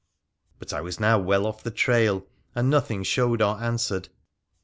But 0.57 0.73
I 0.73 0.81
was 0.81 0.99
now 0.99 1.19
well 1.19 1.45
off 1.45 1.61
the 1.61 1.69
trail, 1.69 2.25
and 2.55 2.71
nothing 2.71 3.03
showed 3.03 3.39
or 3.39 3.61
answered. 3.61 4.09